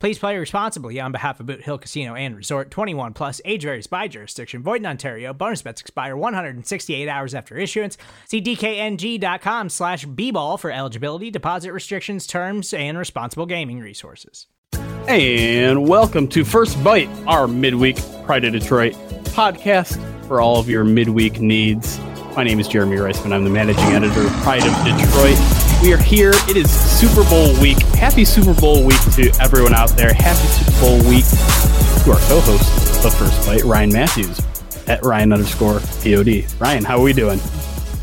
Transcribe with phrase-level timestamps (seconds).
[0.00, 3.86] Please play responsibly on behalf of Boot Hill Casino and Resort 21 Plus, age varies
[3.86, 5.34] by jurisdiction, void in Ontario.
[5.34, 7.98] Bonus bets expire 168 hours after issuance.
[8.24, 14.46] See DKNG.com slash B ball for eligibility, deposit restrictions, terms, and responsible gaming resources.
[15.06, 18.94] And welcome to First Bite, our midweek Pride of Detroit
[19.34, 21.98] podcast for all of your midweek needs.
[22.34, 23.34] My name is Jeremy Reisman.
[23.34, 25.69] I'm the managing editor of Pride of Detroit.
[25.82, 26.32] We are here.
[26.34, 27.78] It is Super Bowl week.
[27.94, 30.12] Happy Super Bowl week to everyone out there.
[30.12, 34.38] Happy Super Bowl week to our co-host of First Bite, Ryan Matthews
[34.86, 36.44] at Ryan underscore POD.
[36.60, 37.40] Ryan, how are we doing?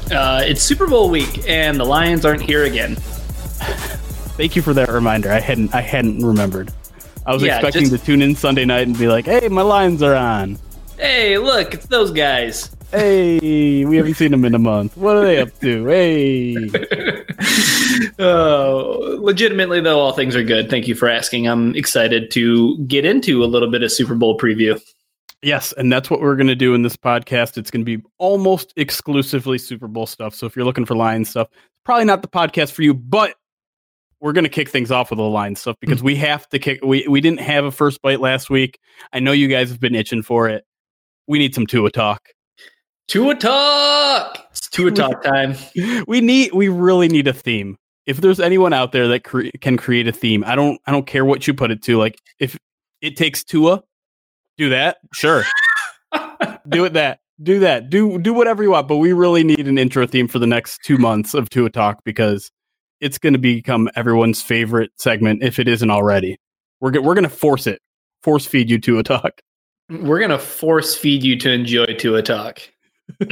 [0.09, 2.95] Uh, it's Super Bowl week, and the Lions aren't here again.
[2.95, 5.31] Thank you for that reminder.
[5.31, 6.73] I hadn't I hadn't remembered.
[7.27, 9.61] I was yeah, expecting just, to tune in Sunday night and be like, "Hey, my
[9.61, 10.57] Lions are on."
[10.97, 12.75] Hey, look, it's those guys.
[12.89, 14.97] Hey, we haven't seen them in a month.
[14.97, 15.85] What are they up to?
[15.85, 17.23] Hey.
[18.19, 20.69] oh, legitimately though, all things are good.
[20.69, 21.47] Thank you for asking.
[21.47, 24.81] I'm excited to get into a little bit of Super Bowl preview.
[25.43, 27.57] Yes, and that's what we're going to do in this podcast.
[27.57, 30.33] It's going to be almost exclusively Super Bowl stuff.
[30.33, 33.35] So if you're looking for Lions stuff, it's probably not the podcast for you, but
[34.19, 35.85] we're going to kick things off with the line stuff hmm.
[35.85, 36.83] because we have to kick.
[36.83, 38.79] We we didn't have a first bite last week.
[39.13, 40.65] I know you guys have been itching for it.
[41.27, 42.29] We need some Tua talk.
[43.07, 44.47] Tua talk.
[44.51, 45.55] It's Tua talk time.
[46.07, 46.53] we need.
[46.53, 47.77] We really need a theme.
[48.07, 50.79] If there's anyone out there that cre- can create a theme, I don't.
[50.87, 51.97] I don't care what you put it to.
[51.97, 52.57] Like if
[53.01, 53.83] it takes Tua,
[54.57, 54.97] do that.
[55.13, 55.43] Sure.
[56.69, 57.19] do it that.
[57.41, 57.89] Do that.
[57.89, 58.87] Do do whatever you want.
[58.87, 62.03] But we really need an intro theme for the next two months of Tua talk
[62.03, 62.49] because
[62.99, 66.37] it's going to become everyone's favorite segment if it isn't already.
[66.79, 67.81] We're we're going to force it.
[68.23, 69.41] Force feed you Tua talk.
[69.89, 72.61] We're going to force feed you to enjoy Tua talk.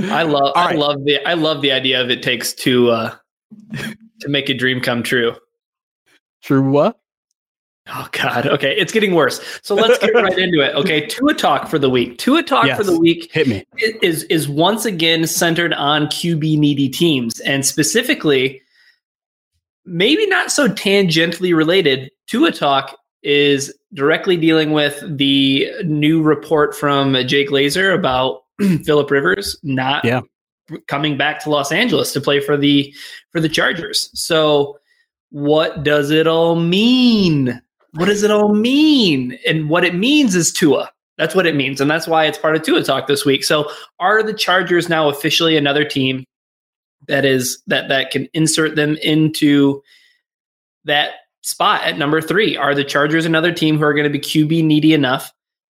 [0.00, 3.14] I love I love the I love the idea of it takes to uh
[4.20, 5.34] to make a dream come true.
[6.42, 6.98] True what?
[7.88, 8.46] Oh God.
[8.46, 9.40] Okay, it's getting worse.
[9.62, 10.74] So let's get right into it.
[10.74, 12.16] Okay, Tua talk for the week.
[12.16, 12.78] Tua talk yes.
[12.78, 13.64] for the week hit me
[14.02, 18.62] is is once again centered on QB needy teams, and specifically,
[19.84, 22.10] maybe not so tangentially related.
[22.26, 28.44] Tua talk is directly dealing with the new report from Jay Glazer about
[28.84, 30.20] Philip Rivers not yeah.
[30.88, 32.94] Coming back to Los Angeles to play for the
[33.30, 34.10] for the Chargers.
[34.14, 34.78] So
[35.30, 37.60] what does it all mean?
[37.92, 39.38] What does it all mean?
[39.46, 40.90] And what it means is Tua.
[41.16, 41.80] That's what it means.
[41.80, 43.44] And that's why it's part of Tua Talk this week.
[43.44, 43.70] So
[44.00, 46.24] are the Chargers now officially another team
[47.06, 49.82] that is that that can insert them into
[50.84, 51.10] that
[51.42, 52.56] spot at number three?
[52.56, 55.32] Are the Chargers another team who are going to be QB needy enough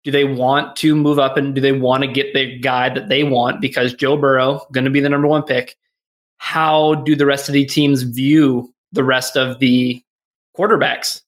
[0.06, 3.10] do they want to move up and do they want to get the guy that
[3.10, 5.76] they want because Joe Burrow going to be the number one pick?
[6.38, 10.02] How do the rest of the teams view the rest of the
[10.56, 11.22] quarterbacks?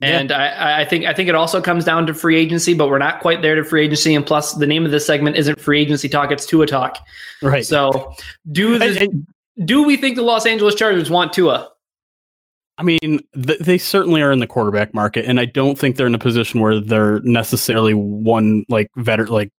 [0.00, 0.36] And yeah.
[0.38, 3.20] I, I, think I think it also comes down to free agency, but we're not
[3.20, 4.14] quite there to free agency.
[4.14, 6.98] And plus, the name of this segment isn't free agency talk; it's Tua talk.
[7.42, 7.66] Right.
[7.66, 8.14] So,
[8.52, 9.24] do the,
[9.64, 11.70] do we think the Los Angeles Chargers want Tua?
[12.78, 16.06] I mean, th- they certainly are in the quarterback market, and I don't think they're
[16.06, 19.30] in a position where they're necessarily one like veteran.
[19.30, 19.50] Like,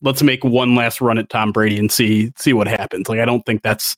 [0.00, 3.08] let's make one last run at Tom Brady and see see what happens.
[3.10, 3.94] Like, I don't think that's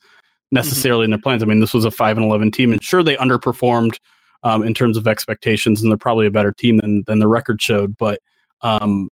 [0.50, 1.04] necessarily mm-hmm.
[1.04, 1.42] in their plans.
[1.42, 3.96] I mean, this was a five and eleven team, and sure they underperformed
[4.42, 7.62] um, in terms of expectations, and they're probably a better team than than the record
[7.62, 7.96] showed.
[7.96, 8.20] But
[8.62, 9.08] um,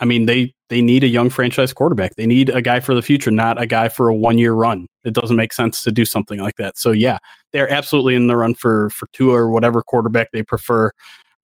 [0.00, 2.16] I mean, they they need a young franchise quarterback.
[2.16, 4.86] They need a guy for the future, not a guy for a one year run.
[5.04, 6.78] It doesn't make sense to do something like that.
[6.78, 7.18] So yeah,
[7.52, 10.90] they're absolutely in the run for for Tua or whatever quarterback they prefer.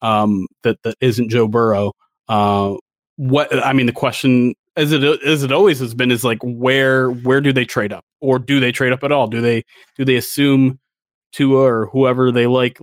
[0.00, 1.93] Um, that that isn't Joe Burrow.
[2.29, 2.76] Uh,
[3.17, 7.11] what I mean, the question as it as it always has been is like where
[7.11, 9.26] where do they trade up or do they trade up at all?
[9.26, 9.64] Do they
[9.97, 10.79] do they assume
[11.32, 12.79] Tua or whoever they like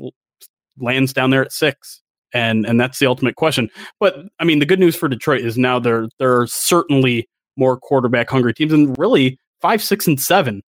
[0.77, 2.02] lands down there at six?
[2.33, 3.69] And and that's the ultimate question.
[3.99, 7.77] But I mean, the good news for Detroit is now there there are certainly more
[7.77, 10.61] quarterback hungry teams, and really five, six, and seven,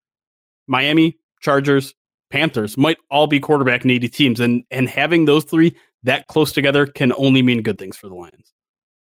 [0.66, 1.94] Miami, Chargers,
[2.30, 6.86] Panthers might all be quarterback needy teams, and and having those three that close together
[6.86, 8.52] can only mean good things for the Lions.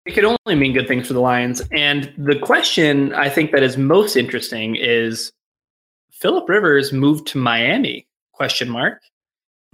[0.05, 1.63] It could only mean good things for the Lions.
[1.73, 5.33] And the question I think that is most interesting is
[6.13, 8.07] Philip Rivers moved to Miami?
[8.33, 9.01] Question mark.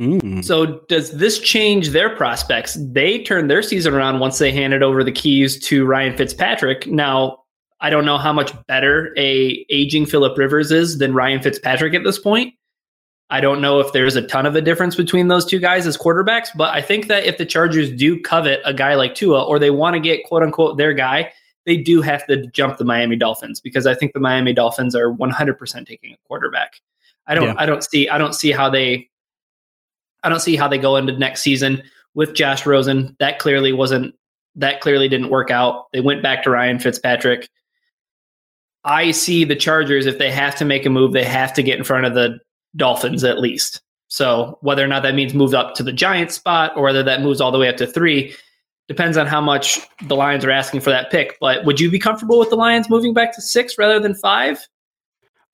[0.02, 0.44] Mm.
[0.44, 2.76] So does this change their prospects?
[2.80, 6.88] They turned their season around once they handed over the keys to Ryan Fitzpatrick.
[6.88, 7.38] Now,
[7.80, 12.02] I don't know how much better a aging Philip Rivers is than Ryan Fitzpatrick at
[12.02, 12.54] this point.
[13.30, 15.96] I don't know if there's a ton of a difference between those two guys as
[15.96, 19.58] quarterbacks, but I think that if the Chargers do covet a guy like Tua or
[19.58, 21.32] they want to get quote unquote their guy,
[21.64, 25.12] they do have to jump the Miami Dolphins because I think the Miami Dolphins are
[25.12, 26.80] 100% taking a quarterback.
[27.26, 27.54] I don't Yeah.
[27.56, 29.08] I don't see I don't see how they
[30.22, 31.82] I don't see how they go into next season
[32.14, 33.16] with Josh Rosen.
[33.18, 34.14] That clearly wasn't
[34.56, 35.90] that clearly didn't work out.
[35.92, 37.48] They went back to Ryan Fitzpatrick.
[38.84, 41.78] I see the Chargers if they have to make a move, they have to get
[41.78, 42.38] in front of the
[42.76, 43.80] Dolphins at least.
[44.08, 47.22] So whether or not that means move up to the Giants spot or whether that
[47.22, 48.34] moves all the way up to three
[48.88, 51.38] depends on how much the Lions are asking for that pick.
[51.40, 54.66] But would you be comfortable with the Lions moving back to six rather than five?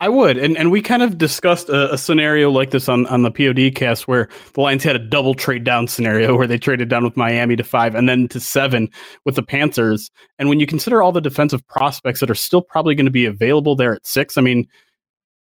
[0.00, 3.22] I would, and and we kind of discussed a, a scenario like this on on
[3.22, 6.88] the POD cast where the Lions had a double trade down scenario where they traded
[6.88, 8.88] down with Miami to five and then to seven
[9.24, 10.08] with the Panthers.
[10.38, 13.26] And when you consider all the defensive prospects that are still probably going to be
[13.26, 14.68] available there at six, I mean,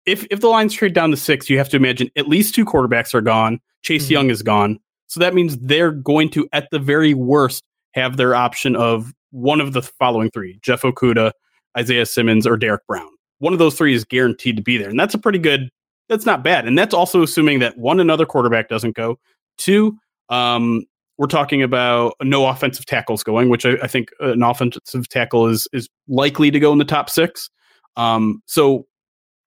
[0.05, 2.63] if if the Lions trade down to six, you have to imagine at least two
[2.63, 3.59] quarterbacks are gone.
[3.81, 4.11] Chase Mhm.
[4.11, 7.61] Young is gone, so that means they're going to, at the very worst,
[7.93, 11.33] have their option of one of the following three: Jeff Okudah,
[11.77, 13.09] Isaiah Simmons, or Derrick Brown
[13.39, 14.89] one of those three is guaranteed to be there.
[14.89, 15.69] And that's a pretty good,
[16.09, 16.67] that's not bad.
[16.67, 19.17] And that's also assuming that one, another quarterback doesn't go.
[19.57, 19.97] Two,
[20.29, 20.83] um,
[21.17, 25.67] we're talking about no offensive tackles going, which I, I think an offensive tackle is
[25.71, 27.49] is likely to go in the top six.
[27.95, 28.85] Um, so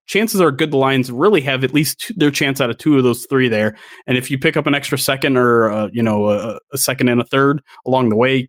[0.07, 2.97] chances are good the Lions really have at least two, their chance out of two
[2.97, 3.77] of those three there.
[4.07, 7.09] And if you pick up an extra second or uh, you know a, a second
[7.09, 8.49] and a third along the way,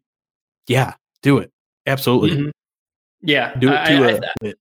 [0.68, 1.52] yeah, do it.
[1.86, 2.52] Absolutely, Mhm.
[3.22, 3.54] Yeah.
[3.56, 4.54] do it I- to I-.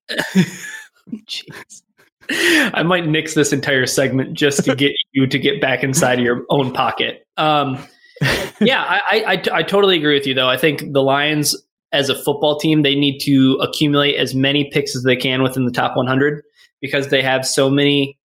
[1.27, 1.83] Jeez.
[2.31, 6.25] I might nix this entire segment just to get you to get back inside of
[6.25, 7.27] your own pocket.
[7.39, 7.79] Um,
[8.61, 10.49] yeah, I, I, I, I totally agree with you, though.
[10.49, 11.57] I think the Lions,
[11.93, 15.65] as a football team, they need to accumulate as many picks as they can within
[15.65, 16.43] the top 100
[16.81, 18.19] because they have so many.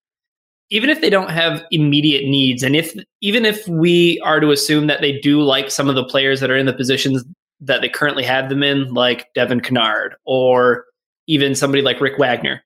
[0.69, 4.87] Even if they don't have immediate needs, and if even if we are to assume
[4.87, 7.23] that they do like some of the players that are in the positions
[7.65, 10.85] that they currently have them in, like Devon Kennard or
[11.27, 12.63] even somebody like Rick Wagner.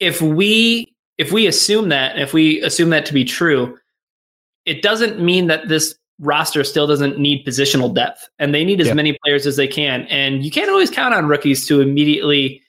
[0.00, 3.78] If we if we assume that, if we assume that to be true,
[4.64, 8.88] it doesn't mean that this roster still doesn't need positional depth, and they need as
[8.88, 8.94] Yeah.
[8.94, 10.02] many players as they can.
[10.08, 12.62] And you can't always count on rookies to immediately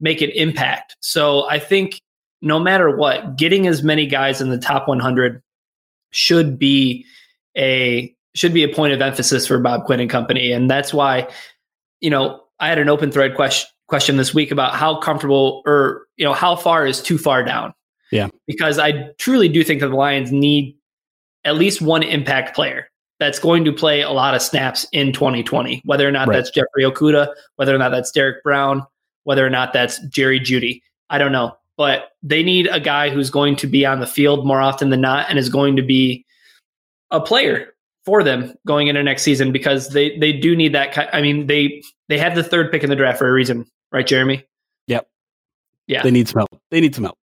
[0.00, 0.96] make an impact.
[1.00, 2.00] So I think
[2.40, 5.42] no matter what, getting as many guys in the top 100
[6.10, 7.04] should be
[7.56, 11.28] a should be a point of emphasis for Bob Quinn and company, and that's why
[12.00, 16.06] you know I had an open thread question question this week about how comfortable or
[16.16, 17.72] you know how far is too far down.
[18.10, 18.28] Yeah.
[18.46, 20.74] because I truly do think that the Lions need
[21.44, 22.88] at least one impact player
[23.20, 26.36] that's going to play a lot of snaps in 2020, whether or not Right.
[26.36, 28.82] that's Jeffrey Okudah, whether or not that's Derrick Brown,
[29.24, 30.80] whether or not that's Jerry Jeudy.
[31.10, 31.54] I don't know.
[31.76, 35.02] But they need a guy who's going to be on the field more often than
[35.02, 36.24] not and is going to be
[37.10, 37.74] a player
[38.08, 41.14] for them going into next season because they they do need that.
[41.14, 44.06] I mean, they they have the third pick in the draft for a reason, right,
[44.06, 44.44] Jeremy?
[44.86, 45.06] Yep.
[45.86, 46.02] Yeah.
[46.02, 46.62] They need some help.
[46.70, 47.18] They need some help.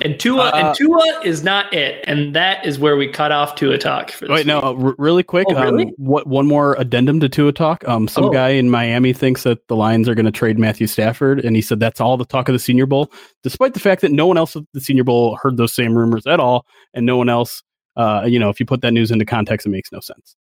[0.00, 3.56] And Tua Uh, and Tua is not it, and that is where we cut off
[3.56, 4.12] Tua talk.
[4.12, 4.64] For this Wait, no, week.
[4.64, 5.46] uh, r- really quick.
[5.50, 5.84] Oh, really?
[5.86, 7.86] Um, what one more addendum to Tua talk?
[7.88, 8.30] Um, some Oh.
[8.30, 11.62] guy in Miami thinks that the Lions are going to trade Matthew Stafford, and he
[11.62, 13.12] said that's all the talk of the Senior Bowl,
[13.42, 16.26] despite the fact that no one else at the Senior Bowl heard those same rumors
[16.28, 16.64] at all,
[16.94, 17.62] and no one else.
[17.96, 20.36] Uh, you know, if you put that news into context, it makes no sense.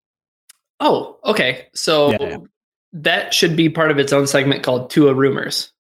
[0.80, 1.68] Oh, okay.
[1.74, 2.38] So Yeah, yeah.
[2.94, 5.72] that should be part of its own segment called Tua rumors.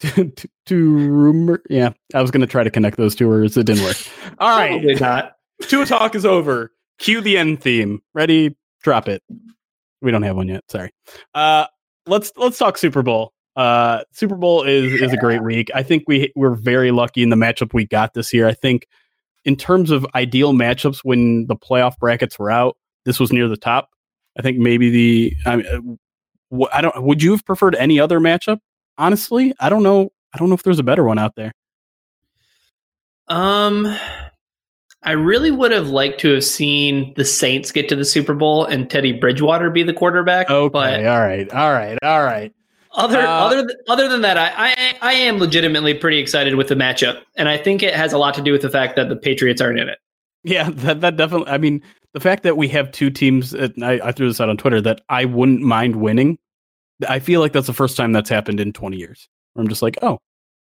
[0.00, 0.28] to
[0.68, 3.56] rumor, yeah, I was going to try to connect those two words.
[3.56, 3.96] It didn't work.
[4.38, 5.32] All right, Probably not.
[5.62, 6.72] Tua talk is over.
[6.98, 8.00] Cue the end theme.
[8.14, 8.56] Ready?
[8.82, 9.22] Drop it.
[10.00, 10.64] We don't have one yet.
[10.70, 10.90] Sorry.
[11.34, 11.66] Uh,
[12.06, 13.32] let's let's talk Super Bowl.
[13.56, 15.70] Uh, Super Bowl is is a great week.
[15.74, 18.46] I think we we're very lucky in the matchup we got this year.
[18.46, 18.86] I think
[19.44, 23.56] in terms of ideal matchups when the playoff brackets were out, this was near the
[23.56, 23.88] top.
[24.38, 25.98] I think maybe the I mean,
[26.52, 27.02] uh, I don't.
[27.02, 28.58] Would you have preferred any other matchup?
[28.98, 30.10] Honestly, I don't know.
[30.34, 31.52] I don't know if there's a better one out there.
[33.28, 33.96] Um,
[35.02, 38.64] I really would have liked to have seen the Saints get to the Super Bowl
[38.64, 40.50] and Teddy Bridgewater be the quarterback.
[40.50, 42.52] Okay, but all right, all right, all right.
[42.92, 46.68] Other Uh, other th- other than that, I, I I am legitimately pretty excited with
[46.68, 49.08] the matchup, and I think it has a lot to do with the fact that
[49.08, 49.98] the Patriots aren't in it.
[50.42, 51.48] Yeah, that that definitely.
[51.48, 51.82] I mean,
[52.14, 55.02] the fact that we have two teams, I, I threw this out on Twitter that
[55.08, 56.38] I wouldn't mind winning.
[57.08, 59.28] I feel like that's the first time that's happened in 20 years.
[59.52, 60.18] Where I'm just like, oh,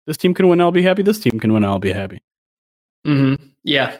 [0.06, 1.02] this team can win, I'll be happy.
[1.02, 2.20] This team can win, I'll be happy.
[3.06, 3.44] Mm-hmm.
[3.64, 3.96] Yeah,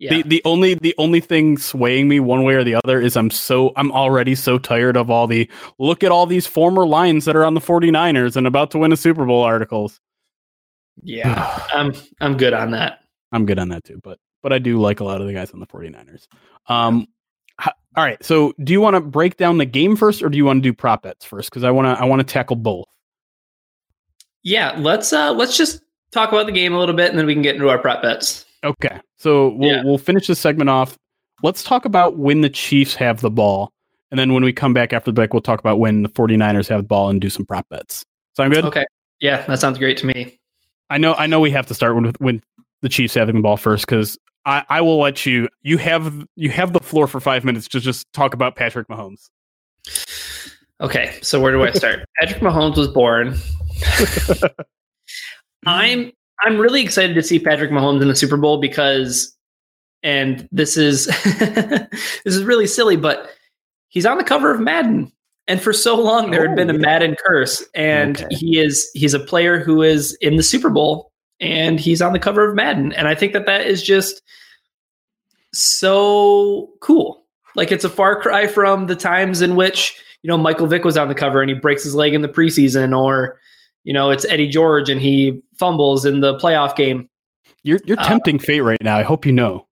[0.00, 0.14] yeah.
[0.14, 3.30] The the only the only thing swaying me one way or the other is I'm
[3.30, 7.36] so I'm already so tired of all the look at all these former Lions that
[7.36, 10.00] are on the 49ers and about to win a Super Bowl articles.
[11.02, 13.00] yeah, I'm I'm good on that.
[13.30, 15.50] I'm good on that too, but but I do like a lot of the guys
[15.50, 16.26] on the 49ers.
[16.66, 17.06] Um
[17.60, 20.38] h- all right, so do you want to break down the game first or do
[20.38, 22.56] you want to do prop bets first cuz I want to I want to tackle
[22.56, 22.86] both.
[24.42, 27.34] Yeah, let's uh let's just talk about the game a little bit, and then we
[27.34, 28.46] can get into our prop bets.
[28.64, 29.00] Okay.
[29.16, 29.82] So we'll Yeah.
[29.84, 30.96] we'll finish this segment off.
[31.42, 33.72] Let's talk about when the Chiefs have the ball.
[34.10, 36.68] And then when we come back after the break, we'll talk about when the 49ers
[36.68, 38.04] have the ball and do some prop bets.
[38.36, 38.64] Sound good?
[38.64, 38.84] Okay.
[39.20, 40.38] Yeah, that sounds great to me.
[40.90, 42.42] I know I know we have to start with when
[42.82, 46.50] the Chiefs having the ball first because I, I will let you you have you
[46.50, 49.28] have the floor for five minutes to just talk about Patrick Mahomes.
[50.80, 52.04] Okay, so where do I start?
[52.20, 53.36] Patrick Mahomes was born.
[55.66, 56.10] I'm
[56.44, 59.36] I'm really excited to see Patrick Mahomes in the Super Bowl because,
[60.02, 61.88] and this is this
[62.24, 63.30] is really silly, but
[63.88, 65.12] he's on the cover of Madden,
[65.48, 66.78] and for so long there had Oh, been a.
[66.78, 68.34] Madden curse, and Okay.
[68.34, 72.18] he is he's a player who is in the Super Bowl, and he's on the
[72.18, 74.22] cover of Madden, and I think that that is just
[75.52, 77.24] so cool.
[77.56, 80.96] Like it's a far cry from the times in which you know Michael Vick was
[80.96, 83.38] on the cover and he breaks his leg in the preseason, or
[83.84, 87.08] you know it's Eddie George and he fumbles in the playoff game.
[87.62, 88.96] You're you're Uh, tempting fate right now.
[88.96, 89.66] I hope you know.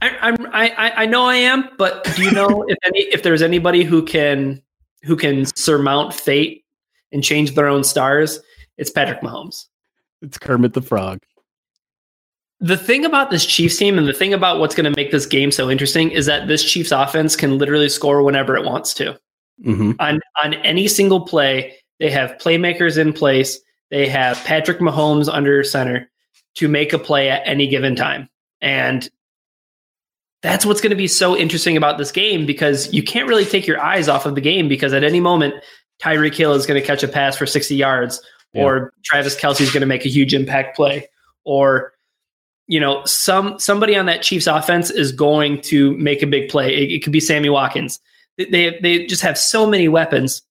[0.00, 3.42] I, I'm I I- know I am, but do you know if any if there's
[3.42, 4.62] anybody who can
[5.02, 6.64] who can surmount fate
[7.12, 8.40] and change their own stars?
[8.76, 9.64] It's Patrick Mahomes.
[10.22, 11.20] It's Kermit the Frog.
[12.60, 15.26] The thing about this Chiefs team and the thing about what's going to make this
[15.26, 19.18] game so interesting is that this Chiefs offense can literally score whenever it wants to.
[19.64, 23.58] hmm on on any single play, they have playmakers in place.
[23.90, 26.10] They have Patrick Mahomes under center
[26.56, 28.28] to make a play at any given time.
[28.60, 29.08] And
[30.42, 33.66] that's what's going to be so interesting about this game because you can't really take
[33.66, 35.54] your eyes off of the game because at any moment
[36.00, 38.20] Tyreek Hill is going to catch a pass for 60 yards
[38.54, 41.08] or Travis Kelce is going to make a huge impact play
[41.44, 41.92] or
[42.66, 46.74] you know some somebody on that Chiefs offense is going to make a big play.
[46.74, 48.00] It, it could be Sammy Watkins
[48.38, 50.42] they they just have so many weapons,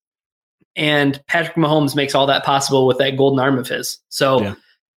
[0.77, 4.00] and Patrick Mahomes makes all that possible with that golden arm of his.
[4.10, 4.55] So Yeah.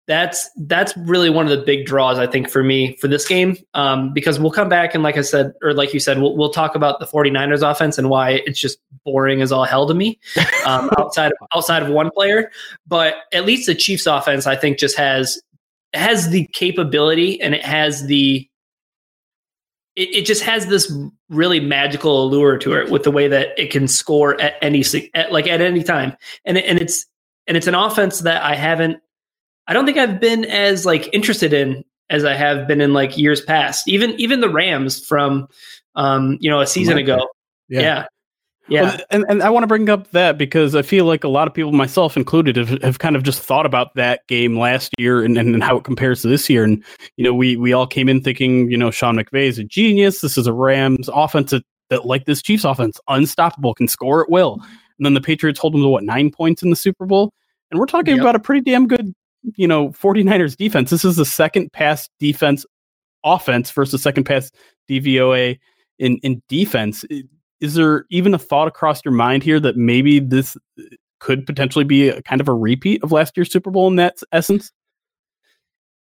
[0.08, 3.56] that's that's really one of the big draws I think for me for this game
[3.74, 6.50] um, because we'll come back and like I said or like you said we'll we'll
[6.50, 10.18] talk about the 49ers offense and why it's just boring as all hell to me
[10.66, 12.50] um, outside of, outside of one player,
[12.86, 15.40] but at least the Chiefs offense I think just has
[15.94, 18.47] has the capability and it has the
[19.98, 20.90] it, it just has this
[21.28, 25.32] really magical allure to it with the way that it can score at any at,
[25.32, 26.16] like at any time.
[26.44, 27.04] And it, and it's
[27.48, 29.00] and it's an offense that I haven't
[29.66, 33.18] I don't think I've been as like interested in as I have been in like
[33.18, 33.88] years past.
[33.88, 35.48] Even even the Rams from
[35.96, 37.26] um you know a season ago.
[37.68, 37.80] Yeah.
[37.80, 38.06] Yeah,
[38.70, 41.48] Well, and, and I want to bring up that because I feel like a lot
[41.48, 45.22] of people, myself included, have, have kind of just thought about that game last year
[45.22, 46.64] and, and how it compares to this year.
[46.64, 46.84] And,
[47.16, 50.20] you know, we, we all came in thinking, you know, Sean McVay is a genius.
[50.20, 54.30] This is a Rams offense that, that like this Chiefs offense, unstoppable, can score at
[54.30, 54.60] will.
[54.98, 57.32] And then the Patriots hold them to what, nine points in the Super Bowl?
[57.70, 58.22] And we're talking Yep.
[58.22, 59.14] about a pretty damn good,
[59.56, 60.90] you know, 49ers defense.
[60.90, 62.66] This is the second pass defense
[63.24, 64.50] offense versus second pass
[64.90, 65.58] DVOA
[65.98, 67.04] in, in defense.
[67.60, 70.82] Is there even a thought across your mind here that maybe this uh,
[71.20, 74.18] could potentially be a kind of a repeat of last year's Super Bowl in that
[74.32, 74.70] essence?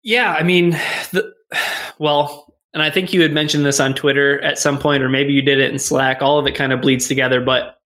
[0.02, 0.70] Yeah, I mean,
[1.12, 1.32] the,
[1.99, 5.32] well, and I think you had mentioned this on Twitter at some point, or maybe
[5.32, 6.22] you did it in Slack.
[6.22, 7.40] All of it kind of bleeds together.
[7.40, 7.76] But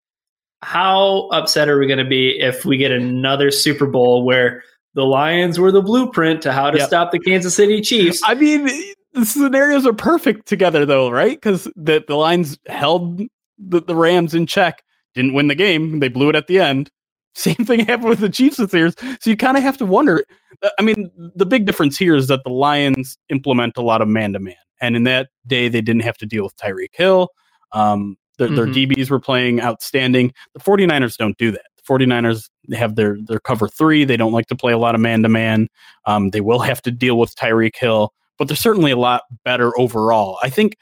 [0.62, 4.62] how upset are we going to be if we get another Super Bowl where
[4.94, 6.86] the Lions were the blueprint to how to Yep.
[6.86, 8.22] stop the Kansas City Chiefs?
[8.24, 8.70] I mean,
[9.12, 11.36] the scenarios are perfect together, though, right?
[11.36, 13.20] Because the, the lines held
[13.58, 14.82] the, the Rams in check,
[15.14, 16.90] didn't win the game, they blew it at the end.
[17.36, 18.90] Same thing happened with the Chiefs this year.
[19.20, 20.24] So you kind of have to wonder.
[20.62, 24.08] uh, I mean, the big difference here is that the Lions implement a lot of
[24.08, 24.54] man to man.
[24.80, 27.28] And in that day, they didn't have to deal with Tyreek Hill.
[27.72, 28.90] Um, their, their Mhm.
[28.94, 30.32] DBs were playing outstanding.
[30.54, 31.62] The 49ers don't do that.
[31.76, 34.04] The 49ers have their, their cover three.
[34.04, 35.68] They don't like to play a lot of man to man.
[36.06, 39.78] Um, They will have to deal with Tyreek Hill, but they're certainly a lot better
[39.78, 40.38] overall.
[40.42, 40.76] I think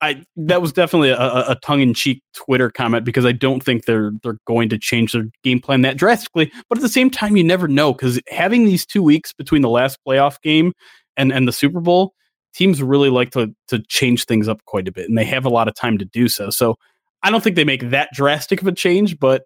[0.00, 3.86] I that was definitely a, a tongue in cheek Twitter comment because I don't think
[3.86, 6.52] they're they're going to change their game plan that drastically.
[6.68, 9.70] But at the same time, you never know because having these two weeks between the
[9.70, 10.72] last playoff game
[11.16, 12.12] and and the Super Bowl,
[12.54, 15.50] teams really like to to change things up quite a bit, and they have a
[15.50, 16.50] lot of time to do so.
[16.50, 16.76] So
[17.22, 19.44] I don't think they make that drastic of a change, but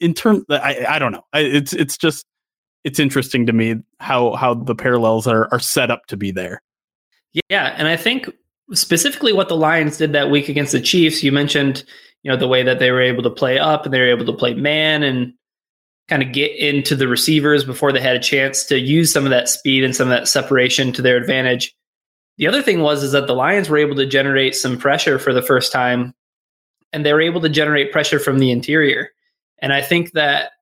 [0.00, 1.24] in terms, I I don't know.
[1.34, 2.24] It's it's just
[2.84, 6.62] it's interesting to me how how the parallels are are set up to be there.
[7.50, 8.30] Yeah, and I think
[8.72, 11.84] specifically what the Lions did that week against the Chiefs, you mentioned,
[12.22, 14.26] you know, the way that they were able to play up and they were able
[14.26, 15.34] to play man and
[16.08, 19.30] kind of get into the receivers before they had a chance to use some of
[19.30, 21.74] that speed and some of that separation to their advantage.
[22.36, 25.32] The other thing was is that the Lions were able to generate some pressure for
[25.32, 26.14] the first time
[26.92, 29.10] and they were able to generate pressure from the interior.
[29.60, 30.52] And I think that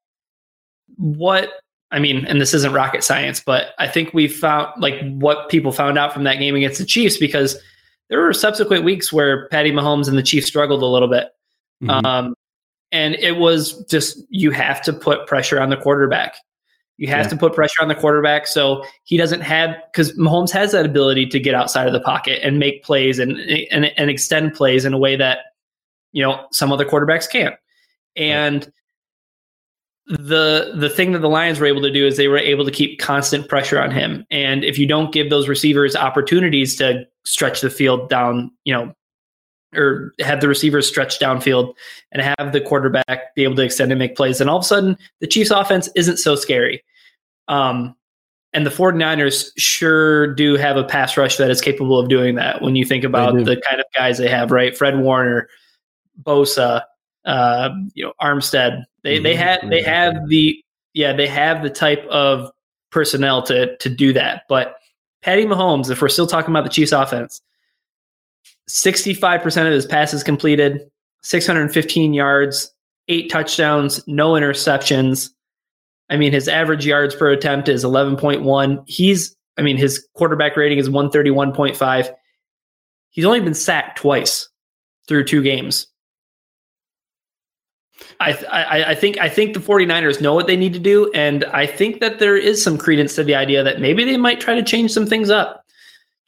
[0.97, 1.51] what
[1.91, 5.73] I mean, and this isn't rocket science, but I think we found like what people
[5.73, 7.57] found out from that game against the Chiefs because
[8.13, 11.29] there were subsequent weeks where Patty Mahomes and the Chiefs struggled a little bit.
[11.83, 12.05] Mm-hmm.
[12.05, 12.35] Um,
[12.93, 16.35] and it was just you have to put pressure on the quarterback.
[16.99, 17.31] You have yeah.
[17.31, 21.25] to put pressure on the quarterback so he doesn't have because Mahomes has that ability
[21.29, 23.39] to get outside of the pocket and make plays and,
[23.71, 25.39] and and extend plays in a way that
[26.13, 27.55] you know some other quarterbacks can't.
[28.15, 28.71] And
[30.07, 32.71] the the thing that the Lions were able to do is they were able to
[32.71, 34.27] keep constant pressure on him.
[34.31, 38.93] And if you don't give those receivers opportunities to stretch the field down, you know,
[39.75, 41.75] or have the receivers stretch downfield
[42.11, 44.67] and have the quarterback be able to extend and make plays, then all of a
[44.67, 46.85] sudden the Chiefs offense isn't so scary.
[47.49, 47.95] Um,
[48.53, 52.61] and the 49ers sure do have a pass rush that is capable of doing that
[52.61, 54.77] when you think about the kind of guys they have, right?
[54.77, 55.49] Fred Warner,
[56.23, 56.83] Bosa,
[57.25, 58.85] uh, you know, Armstead.
[59.03, 59.23] They mm-hmm.
[59.25, 60.63] they have they have the
[60.95, 62.51] yeah, they have the type of
[62.91, 64.43] personnel to to do that.
[64.49, 64.77] But
[65.23, 67.41] Patty Mahomes, if we're still talking about the Chiefs offense,
[68.69, 70.81] 65% of his passes completed,
[71.23, 72.73] 615 yards,
[73.09, 75.31] eight touchdowns, no interceptions.
[76.11, 78.83] I mean, his average yards per attempt is 11.1.
[78.87, 82.15] He's, I mean, his quarterback rating is 131.5.
[83.11, 84.49] He's only been sacked twice
[85.07, 85.87] through two games.
[88.21, 91.45] I, I, I think I think the 49ers know what they need to do, and
[91.47, 94.55] I think that there is some credence to the idea that maybe they might try
[94.55, 95.65] to change some things up,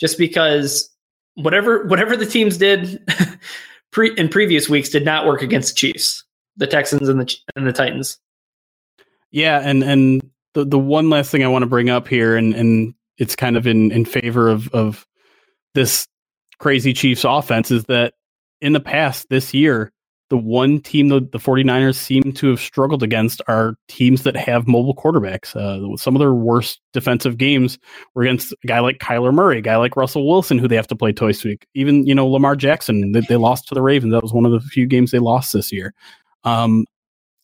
[0.00, 0.90] just because
[1.34, 3.02] whatever whatever the teams did
[3.90, 6.24] pre, in previous weeks did not work against the Chiefs,
[6.56, 8.18] the Texans, and the and the Titans.
[9.30, 12.54] Yeah, and and the the one last thing I want to bring up here, and
[12.54, 15.06] and it's kind of in in favor of of
[15.74, 16.06] this
[16.58, 18.14] crazy Chiefs offense, is that
[18.60, 19.92] in the past this year
[20.30, 24.66] the one team that the 49ers seem to have struggled against are teams that have
[24.66, 25.54] mobile quarterbacks.
[25.54, 27.78] Uh, some of their worst defensive games
[28.14, 30.86] were against a guy like Kyler Murray, a guy like Russell Wilson, who they have
[30.86, 31.66] to play twice a week.
[31.74, 34.12] Even, you know, Lamar Jackson, they, they lost to the Ravens.
[34.12, 35.92] That was one of the few games they lost this year.
[36.42, 36.86] Um,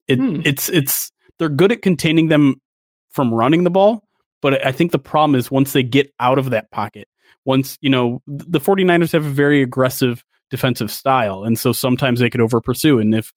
[0.09, 0.41] it, hmm.
[0.45, 2.61] It's, it's, they're good at containing them
[3.11, 4.05] from running the ball,
[4.41, 7.09] but I think the problem is once they get out of that pocket,
[7.45, 11.45] once, you know, the 49ers have a very aggressive defensive style.
[11.45, 12.99] And so sometimes they could over pursue.
[12.99, 13.33] And if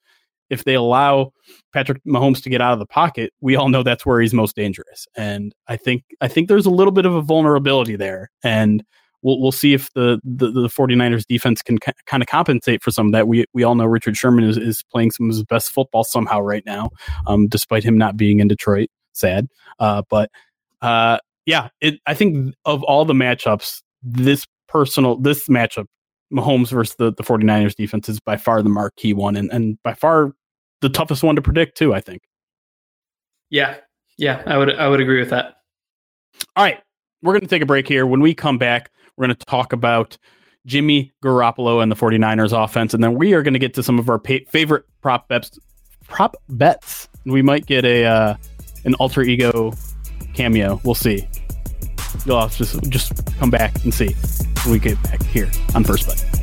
[0.50, 1.32] if they allow
[1.72, 4.56] Patrick Mahomes to get out of the pocket, we all know that's where he's most
[4.56, 5.08] dangerous.
[5.16, 8.30] And I think I think there's a little bit of a vulnerability there.
[8.44, 8.84] And
[9.22, 12.92] we'll we'll see if the the, the 49ers defense can ca- kind of compensate for
[12.92, 13.28] some of that.
[13.28, 16.40] We we all know Richard Sherman is, is playing some of his best football somehow
[16.40, 16.92] right now,
[17.26, 18.90] um, despite him not being in Detroit.
[19.14, 19.48] Sad.
[19.80, 20.30] Uh, but
[20.82, 25.86] uh, yeah, it, I think of all the matchups, this personal this matchup
[26.34, 29.94] Mahomes versus the, the 49ers defense is by far the marquee one and, and by
[29.94, 30.34] far
[30.82, 32.24] the toughest one to predict too, I think.
[33.50, 33.78] Yeah.
[34.18, 35.56] Yeah, I would I would agree with that.
[36.56, 36.80] All right.
[37.22, 38.06] We're going to take a break here.
[38.06, 40.18] When we come back, we're going to talk about
[40.66, 44.00] Jimmy Garoppolo and the 49ers offense and then we are going to get to some
[44.00, 45.58] of our pa- favorite prop bets
[46.08, 47.08] prop bets.
[47.26, 48.36] We might get a uh,
[48.86, 49.74] an alter ego
[50.34, 50.80] cameo.
[50.84, 51.28] We'll see.
[52.26, 54.16] You'll have to just just come back and see
[54.72, 56.43] we get back here on First Bet.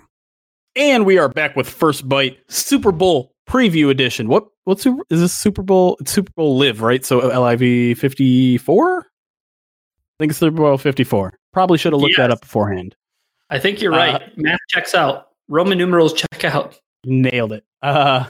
[0.75, 4.27] And we are back with First Bite Super Bowl preview edition.
[4.29, 5.97] What what super is this Super Bowl?
[5.99, 7.03] It's Super Bowl Live, right?
[7.03, 8.99] So LIV 54?
[8.99, 9.03] I
[10.19, 11.33] think it's Super Bowl 54.
[11.51, 12.33] Probably should have looked that Yes.
[12.37, 12.95] up beforehand.
[13.49, 14.15] I think you're right.
[14.15, 15.27] Uh, Math checks out.
[15.49, 16.79] Roman numerals check out.
[17.03, 17.65] Nailed it.
[17.81, 18.27] Uh,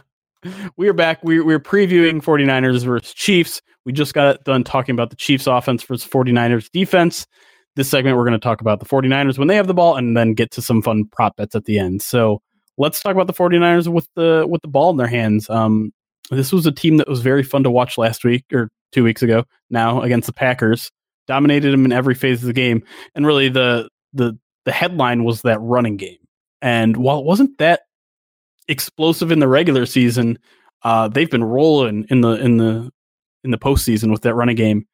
[0.78, 1.24] we are back.
[1.24, 3.62] We, we're previewing 49ers versus Chiefs.
[3.86, 7.28] We just got done talking about the Chiefs offense versus 49ers defense.
[7.76, 10.16] This segment, we're going to talk about the 49ers when they have the ball and
[10.16, 12.02] then get to some fun prop bets at the end.
[12.02, 12.42] So
[12.78, 15.50] let's talk about the 49ers with the with the ball in their hands.
[15.50, 15.92] Um,
[16.30, 19.22] this was a team that was very fun to watch last week or two weeks
[19.22, 20.92] ago now against the Packers.
[21.28, 22.84] Dominated them in every phase of the game.
[23.16, 26.18] And really the the the headline was that running game.
[26.62, 27.82] And while it wasn't that
[28.72, 30.40] explosive in the regular season.
[30.84, 32.90] Uh, they've been rolling in the in the
[33.44, 34.88] in the postseason with that running game,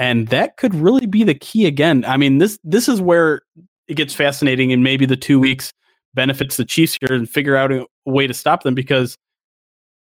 [0.00, 2.04] and that could really be the key again.
[2.06, 3.42] I mean this this is where
[3.86, 5.72] it gets fascinating, and maybe the two weeks
[6.14, 9.16] benefits the Chiefs here and figure out a way to stop them because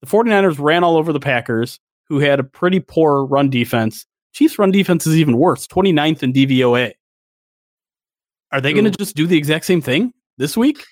[0.01, 4.07] the 49ers ran all over the Packers, who had a pretty poor run defense.
[4.33, 6.93] Chiefs' run defense is even worse, 29th in DVOA.
[8.53, 10.85] Are they going to just do the exact same thing this week?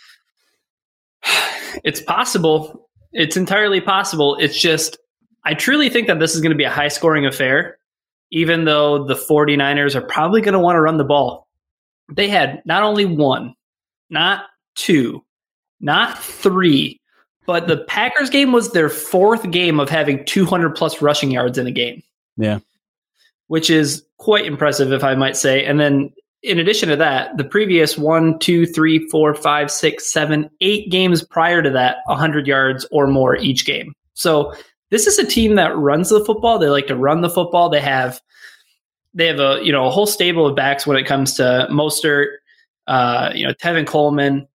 [1.84, 2.88] It's possible.
[3.12, 4.36] It's entirely possible.
[4.40, 4.98] It's just,
[5.44, 7.78] I truly think that this is going to be a high scoring affair,
[8.30, 11.46] even though the 49ers are probably going to want to run the ball.
[12.12, 13.54] They had not only one,
[14.10, 15.24] not two,
[15.80, 17.00] not three,
[17.46, 21.66] but the Packers game was their fourth game of having 200 plus rushing yards in
[21.66, 22.02] a game.
[22.36, 22.58] Yeah.
[23.46, 25.64] Which is quite impressive, if I might say.
[25.64, 26.12] And then
[26.42, 31.24] in addition to that, the previous one, two, three, four, five, six, seven, eight games
[31.24, 33.92] prior to that, 100 yards or more each game.
[34.14, 34.52] So
[34.90, 36.58] this is a team that runs the football.
[36.58, 37.68] They like to run the football.
[37.68, 38.20] They have
[39.14, 42.36] they have a you know a whole stable of backs when it comes to Mostert,
[42.86, 44.46] uh, you know Tevin Coleman,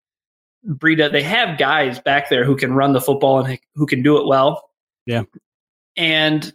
[0.67, 1.11] Breida.
[1.11, 4.27] They have guys back there who can run the football and who can do it
[4.27, 4.71] well.
[5.07, 5.25] Yeah.
[5.97, 6.53] And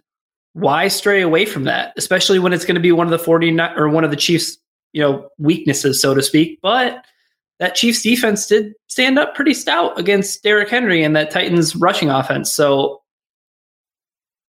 [0.54, 3.78] why stray away from that, especially when it's going to be one of the 49
[3.78, 4.58] or one of the Chiefs,
[4.94, 6.60] you know, weaknesses, so to speak.
[6.62, 7.04] But
[7.60, 12.10] that Chiefs defense did stand up pretty stout against Derrick Henry and that Titans rushing
[12.10, 12.52] offense.
[12.52, 13.02] So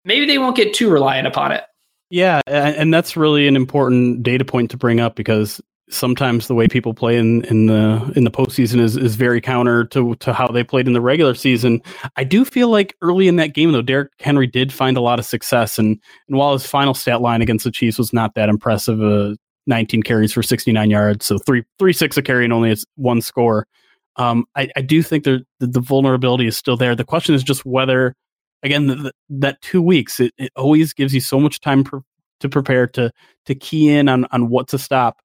[0.06, 1.64] maybe they won't get too reliant upon it.
[2.08, 6.68] Yeah, and, that's really an important data point to bring up because sometimes the way
[6.68, 10.46] people play in, in the in the postseason is, is very counter to to how
[10.46, 11.82] they played in the regular season.
[12.16, 15.18] I do feel like early in that game though, Derrick Henry did find a lot
[15.18, 18.48] of success, and and while his final stat line against the Chiefs was not that
[18.48, 19.34] impressive, uh,
[19.66, 23.66] 19 carries for 69 yards, so three three six a carry and only one score.
[24.14, 26.94] Um, I, I do think the, the vulnerability is still there.
[26.94, 28.14] The question is just whether
[28.66, 32.02] again, the, the, that two weeks, it, it always gives you so much time per,
[32.40, 33.11] to prepare to
[33.46, 35.22] to key in on on what to stop.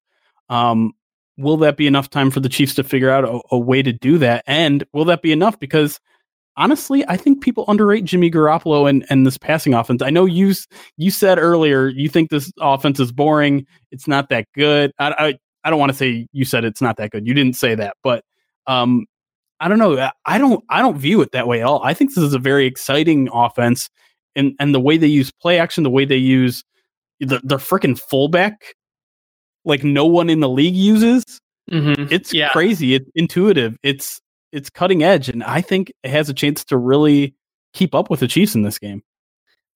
[0.48, 0.92] Um,
[1.36, 3.92] will that be enough time for the Chiefs to figure out a, a way to
[3.92, 4.44] do that?
[4.46, 5.58] And will that be enough?
[5.58, 6.00] Because
[6.56, 10.02] honestly, I think people underrate Jimmy Garoppolo and, and this passing offense.
[10.02, 10.54] I know you
[10.96, 13.66] you said earlier you think this offense is boring.
[13.90, 14.92] It's not that good.
[14.98, 17.26] I I, I don't want to say you said it's not that good.
[17.26, 18.24] You didn't say that, but
[18.66, 19.06] um,
[19.62, 20.10] I don't know.
[20.26, 21.80] I don't I don't view it that way at all.
[21.84, 23.88] I think this is a very exciting offense,
[24.34, 26.64] and and the way they use play action, the way they use
[27.20, 28.74] the the freaking fullback,
[29.64, 31.24] like no one in the league uses.
[31.70, 32.12] Mm-hmm.
[32.12, 32.48] It's Yeah.
[32.50, 32.94] crazy.
[32.94, 33.76] It's intuitive.
[33.84, 34.20] It's
[34.50, 37.34] it's cutting edge, and I think it has a chance to really
[37.72, 39.00] keep up with the Chiefs in this game.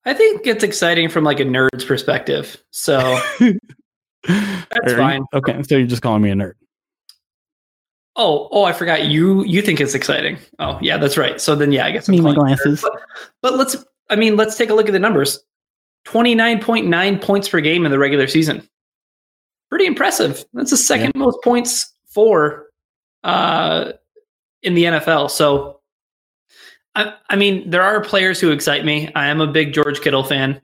[0.05, 2.63] I think it's exciting from like a nerd's perspective.
[2.73, 2.99] So
[4.27, 5.25] That's fine.
[5.33, 6.55] Okay, so you're just calling me a nerd.
[8.17, 9.05] Oh, oh, I forgot.
[9.05, 10.39] You you think it's exciting?
[10.59, 11.39] Oh, yeah, that's right.
[11.41, 12.81] So then, yeah, I guess Me my glasses.
[12.81, 12.93] But,
[13.43, 13.77] but let's.
[14.09, 15.39] I mean, let's take a look at the numbers.
[16.05, 18.67] Twenty nine point nine points per game in the regular season.
[19.69, 20.45] Pretty impressive.
[20.55, 22.69] That's the second most points for
[23.23, 23.93] uh,
[24.63, 25.31] in the NFL.
[25.31, 25.81] So,
[26.95, 29.11] I, I mean, there are players who excite me.
[29.15, 30.61] I am a big George Kittle fan.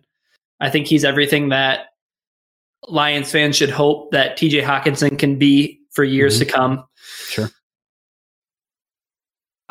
[0.60, 1.88] I think he's everything that
[2.88, 6.84] Lions fans should hope that TJ Hockenson can be for years to come.
[7.28, 7.50] Sure.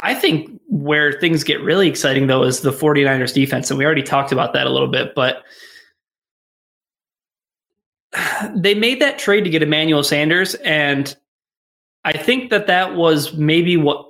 [0.03, 4.03] I think where things get really exciting though is the 49ers defense and we already
[4.03, 5.43] talked about that a little bit but
[8.55, 11.15] they made that trade to get Emmanuel Sanders and
[12.03, 14.07] I think that that was maybe what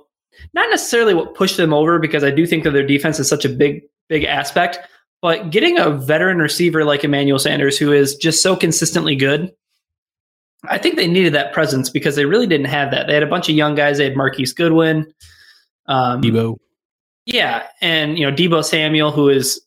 [0.54, 3.44] not necessarily what pushed them over because I do think that their defense is such
[3.44, 4.78] a big big aspect
[5.20, 9.52] but getting a veteran receiver like Emmanuel Sanders who is just so consistently good
[10.64, 13.06] I think they needed that presence because they really didn't have that.
[13.06, 13.98] They had a bunch of young guys.
[13.98, 15.12] They had Marquise Goodwin,
[15.86, 16.56] um, Deebo.
[17.26, 19.60] yeah, and you know Deebo Samuel, who is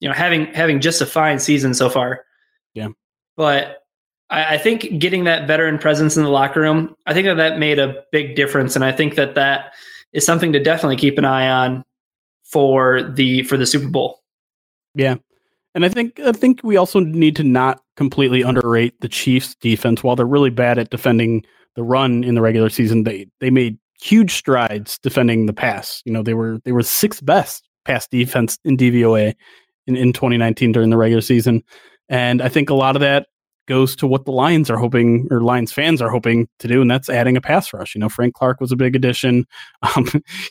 [0.00, 2.24] you know, having having just a fine season so far.
[2.74, 2.88] Yeah.
[3.36, 3.84] But
[4.30, 7.58] I, I think getting that veteran presence in the locker room, I think that that
[7.58, 9.74] made a big difference, and I think that that
[10.12, 11.84] is something to definitely keep an eye on
[12.44, 14.20] for the for the Super Bowl.
[14.94, 15.16] Yeah.
[15.74, 20.02] And I think I think we also need to not completely underrate the Chiefs defense.
[20.02, 21.44] While they're really bad at defending
[21.76, 26.02] the run in the regular season, they they made huge strides defending the pass.
[26.04, 29.34] You know, they were they were sixth best pass defense in DVOA
[29.86, 31.62] in, in 2019 during the regular season.
[32.08, 33.26] And I think a lot of that
[33.68, 36.90] goes to what the Lions are hoping or Lions fans are hoping to do, and
[36.90, 37.94] that's adding a pass rush.
[37.94, 39.46] You know, Frank Clark was a big addition.
[39.96, 40.06] Um,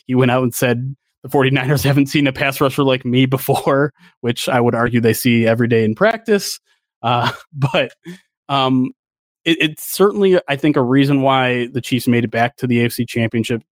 [0.06, 3.92] he went out and said the 49ers haven't seen a pass rusher like me before,
[4.20, 6.58] which I would argue they see every day in practice.
[7.02, 7.92] Uh, but
[8.48, 8.92] um,
[9.44, 12.78] it, it's certainly, I think, a reason why the Chiefs made it back to the
[12.78, 13.62] AFC Championship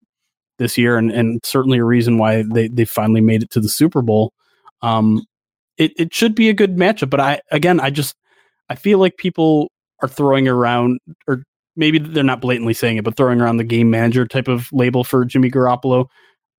[0.58, 3.68] this year, and, and certainly a reason why they, they finally made it to the
[3.68, 4.32] Super Bowl.
[4.82, 5.24] Um,
[5.76, 8.16] it, it should be a good matchup, but I again, I just
[8.68, 9.70] I feel like people
[10.02, 11.44] are throwing around, or
[11.76, 15.04] maybe they're not blatantly saying it, but throwing around the game manager type of label
[15.04, 16.06] for Jimmy Garoppolo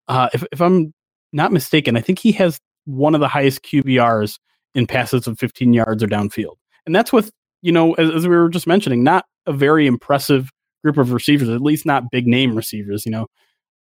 [0.10, 0.94] uh, if, if I'm
[1.32, 4.40] not mistaken, I think he has one of the highest QBRs
[4.76, 6.56] in passes of 15 yards or downfield.
[6.86, 10.50] And that's with, you know, as, as we were just mentioning, not a very impressive
[10.84, 13.06] group of receivers, at least not big name receivers.
[13.06, 13.28] You know,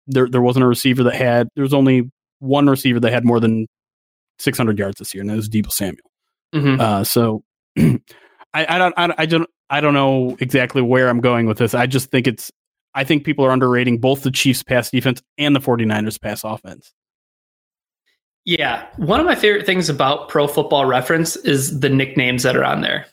[0.08, 3.40] there, there wasn't a receiver that had, there was only one receiver that had more
[3.40, 3.68] than
[4.40, 6.10] 600 yards this year, and that was Deebo Samuel.
[6.54, 6.82] Mm-hmm.
[6.82, 7.44] Uh, so
[7.78, 7.98] I,
[8.54, 11.74] I don't, I, I don't, I don't know exactly where I'm going with this.
[11.74, 12.52] I just think it's
[12.94, 16.94] I think people are underrating both the Chiefs pass defense and the 49ers pass offense.
[18.46, 18.88] Yeah.
[18.98, 22.82] One of my favorite things about Pro Football Reference is the nicknames that are on
[22.82, 23.06] there.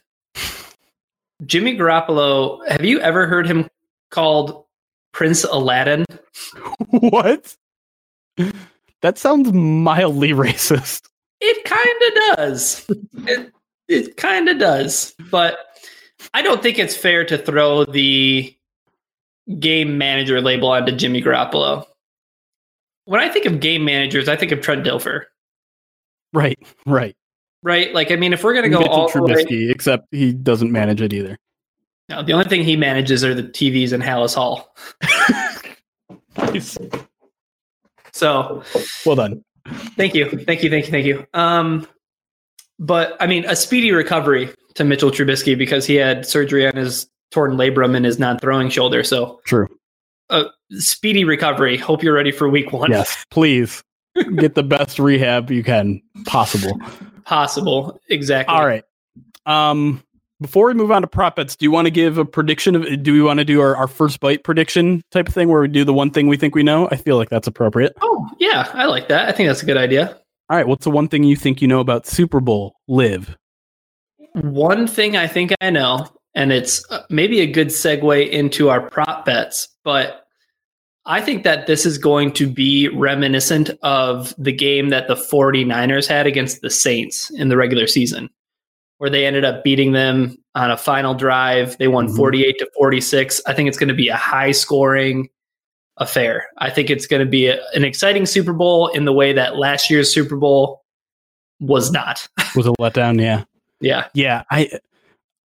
[1.46, 3.68] Jimmy Garoppolo, have you ever heard him
[4.10, 4.64] called
[5.12, 6.04] Prince Aladdin?
[6.88, 7.54] what?
[9.02, 11.08] That sounds mildly racist.
[11.40, 12.86] It kind of does.
[13.28, 13.52] it
[13.86, 15.14] it kind of does.
[15.30, 15.58] But
[16.34, 18.54] I don't think it's fair to throw the
[19.58, 21.84] game manager label onto Jimmy Garoppolo.
[23.04, 25.24] When I think of game managers, I think of Trent Dilfer.
[26.32, 27.16] Right, right,
[27.62, 27.94] right.
[27.94, 30.70] Like, I mean, if we're going to go all Trubisky, the way, except he doesn't
[30.70, 31.38] manage it either.
[32.10, 34.74] No, the only thing he manages are the TVs in Halas Hall.
[38.12, 38.62] so,
[39.06, 39.44] well done.
[39.96, 41.26] Thank you, thank you, thank you, thank you.
[41.34, 41.86] Um,
[42.78, 47.08] but I mean, a speedy recovery to Mitchell Trubisky because he had surgery on his
[47.30, 49.02] torn labrum in his non-throwing shoulder.
[49.02, 49.68] So true.
[50.30, 51.76] A speedy recovery.
[51.76, 52.90] Hope you're ready for week one.
[52.90, 53.82] Yes, please
[54.36, 56.78] get the best rehab you can possible.
[57.24, 58.54] Possible, exactly.
[58.54, 58.84] All right.
[59.46, 60.02] Um,
[60.40, 63.02] before we move on to prop bets, do you want to give a prediction of?
[63.02, 65.68] Do we want to do our, our first bite prediction type of thing, where we
[65.68, 66.88] do the one thing we think we know?
[66.90, 67.96] I feel like that's appropriate.
[68.02, 69.28] Oh yeah, I like that.
[69.28, 70.18] I think that's a good idea.
[70.50, 73.36] All right, what's the one thing you think you know about Super Bowl Live?
[74.34, 76.06] One thing I think I know
[76.38, 80.24] and it's uh, maybe a good segue into our prop bets, but
[81.04, 86.06] I think that this is going to be reminiscent of the game that the 49ers
[86.06, 88.30] had against the Saints in the regular season,
[88.98, 91.76] where they ended up beating them on a final drive.
[91.78, 92.16] They won mm-hmm.
[92.16, 93.40] 48 to 46.
[93.44, 95.30] I think it's going to be a high scoring
[95.96, 96.46] affair.
[96.58, 99.56] I think it's going to be a, an exciting Super Bowl in the way that
[99.56, 100.84] last year's Super Bowl
[101.58, 102.28] was not.
[102.54, 103.42] was a letdown, yeah.
[103.80, 104.06] Yeah.
[104.14, 104.70] Yeah, I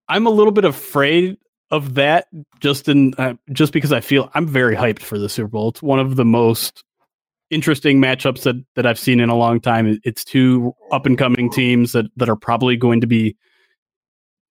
[0.08, 1.38] I'm a little bit afraid
[1.70, 2.26] of that
[2.60, 5.68] just in uh, just because I feel I'm very hyped for the Super Bowl.
[5.70, 6.84] It's one of the most
[7.50, 9.98] interesting matchups that that I've seen in a long time.
[10.04, 13.36] It's two up and coming teams that that are probably going to be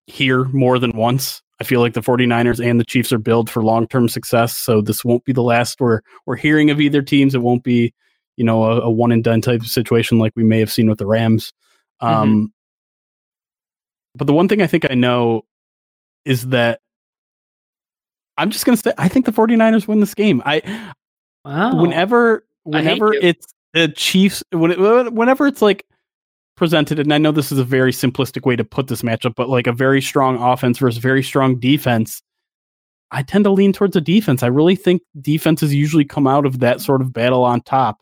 [0.07, 1.43] here more than once.
[1.61, 5.05] I feel like the 49ers and the Chiefs are built for long-term success, so this
[5.05, 7.35] won't be the last we're we're hearing of either teams.
[7.35, 7.95] It won't be,
[8.37, 10.89] you know, a, a one and done type of situation like we may have seen
[10.89, 11.53] with the Rams.
[12.03, 12.47] Mm-hmm.
[14.15, 15.43] But the one thing I think I know
[16.25, 16.81] is that
[18.37, 20.43] I'm just going to say I think the 49ers win this game.
[20.45, 20.63] I
[21.45, 21.81] wow.
[21.81, 24.71] whenever whenever it's the Chiefs when,
[25.15, 25.85] whenever it's like
[26.57, 29.49] presented and I know this is a very simplistic way to put this matchup but
[29.49, 32.23] like a very strong offense versus very strong defense
[33.13, 34.43] I tend to lean towards the defense.
[34.43, 38.01] I really think defenses usually come out of that sort of battle on top.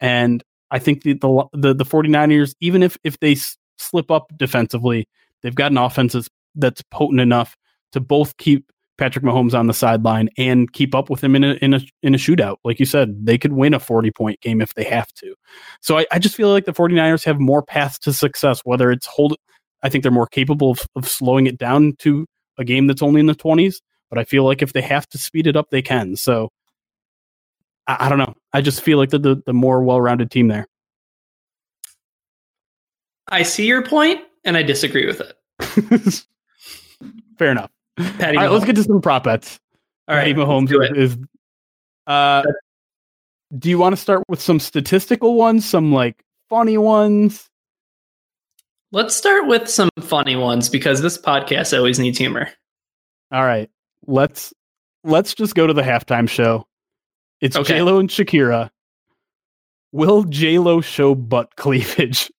[0.00, 0.42] And
[0.72, 5.08] I think the the the, the 49ers even if if they s- slip up defensively,
[5.42, 6.12] they've got an offense
[6.54, 7.56] that's, potent enough
[7.92, 11.52] to both keep Patrick Mahomes on the sideline and keep up with him in a
[11.62, 12.56] in a in a shootout.
[12.64, 15.36] Like you said, they could win a 40 point game if they have to.
[15.80, 19.06] So I, I just feel like the 49ers have more paths to success, whether it's
[19.06, 19.36] hold
[19.82, 22.26] I think they're more capable of, of slowing it down to
[22.58, 23.76] a game that's only in the 20s,
[24.10, 26.16] but I feel like if they have to speed it up, they can.
[26.16, 26.50] So
[27.86, 28.34] I, I don't know.
[28.52, 30.66] I just feel like the, the, the more well rounded team there.
[33.28, 36.24] I see your point, and I disagree with it.
[37.38, 37.70] Fair enough.
[37.96, 39.58] Patty All right, let's get to some prop bets.
[40.06, 41.16] All right, Patty Mahomes do is.
[42.06, 42.42] Uh,
[43.58, 47.48] do you want to start with some statistical ones, some like funny ones?
[48.92, 52.48] Let's start with some funny ones because this podcast always needs humor.
[53.32, 53.68] All right,
[54.06, 54.54] let's
[55.04, 56.66] let's just go to the halftime show.
[57.40, 57.74] It's Okay.
[57.74, 58.70] J Lo and Shakira.
[59.92, 62.30] Will J Lo show butt cleavage?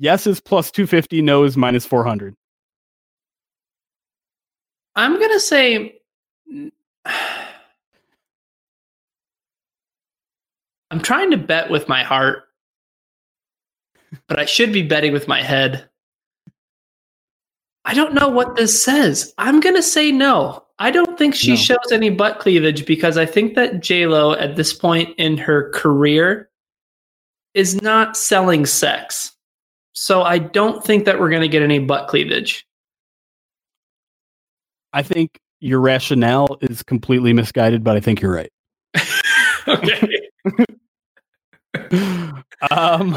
[0.00, 1.20] Yes is plus two fifty.
[1.20, 2.34] No is minus four hundred.
[4.96, 6.00] I'm gonna say.
[10.92, 12.44] I'm trying to bet with my heart,
[14.26, 15.88] but I should be betting with my head.
[17.84, 19.32] I don't know what this says.
[19.38, 20.64] I'm gonna say no.
[20.78, 21.56] I don't think she No.
[21.56, 25.70] shows any butt cleavage because I think that J Lo at this point in her
[25.70, 26.48] career
[27.52, 29.32] is not selling sex.
[29.92, 32.66] So I don't think that we're gonna get any butt cleavage.
[34.92, 38.52] I think your rationale is completely misguided, but I think you're right.
[39.68, 40.28] okay.
[42.70, 43.16] um,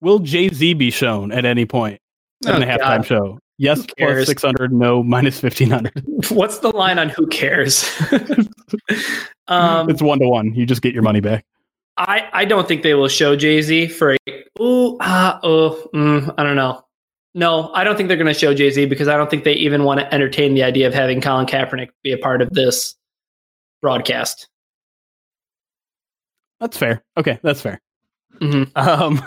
[0.00, 2.00] will Jay Z be shown at any point
[2.46, 3.06] in Oh, the halftime God.
[3.06, 3.38] show?
[3.58, 3.84] Yes,
[4.26, 4.72] six hundred.
[4.72, 6.04] No, minus fifteen hundred.
[6.30, 7.84] What's the line on who cares?
[9.46, 10.54] um, it's one to one.
[10.54, 11.44] You just get your money back.
[11.96, 16.32] I, I don't think they will show Jay Z for a ooh ah oh mm,
[16.38, 16.84] I don't know.
[17.34, 19.54] No, I don't think they're going to show Jay Z because I don't think they
[19.54, 22.94] even want to entertain the idea of having Colin Kaepernick be a part of this
[23.80, 24.48] broadcast.
[26.60, 27.02] That's fair.
[27.16, 27.80] Okay, that's fair.
[28.40, 28.70] Mhm.
[28.76, 29.22] Um,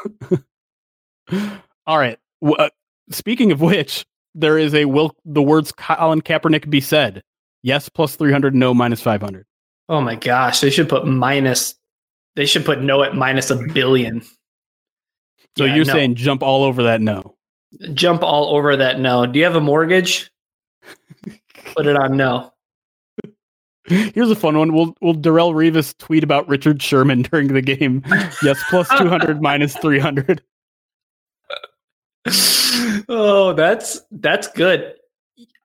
[1.88, 2.18] all right.
[2.42, 2.70] W- uh,
[3.10, 7.24] speaking of which, there is a will the words Colin Kaepernick be said.
[7.64, 8.54] Yes, plus three hundred.
[8.54, 9.46] No, minus five hundred.
[9.90, 11.76] Oh my gosh, they should put minus.
[12.36, 14.22] They should put no at minus a billion.
[15.58, 15.94] So Yeah, you're no.
[15.94, 17.02] saying jump all over that?
[17.02, 17.36] No.
[17.94, 19.00] jump all over that?
[19.00, 19.26] No.
[19.26, 20.32] Do you have a mortgage?
[21.76, 22.52] put it on no.
[23.88, 24.74] Here's a fun one.
[24.74, 28.02] Will Will Darrelle Revis tweet about Richard Sherman during the game?
[28.42, 30.42] Yes, plus two hundred, minus three hundred.
[33.10, 34.96] oh, that's that's good.